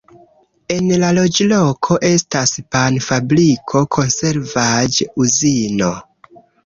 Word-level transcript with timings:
En 0.75 0.87
la 1.01 1.09
loĝloko 1.17 1.97
estas 2.09 2.53
pan-fabriko, 2.77 3.83
konservaĵ-uzino. 3.97 5.93